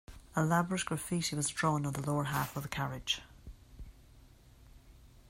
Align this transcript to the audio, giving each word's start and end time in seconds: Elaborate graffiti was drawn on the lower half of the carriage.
Elaborate 0.35 0.83
graffiti 0.85 1.35
was 1.35 1.47
drawn 1.49 1.85
on 1.85 1.93
the 1.93 2.01
lower 2.01 2.23
half 2.23 2.57
of 2.57 2.63
the 2.63 2.69
carriage. 2.69 3.21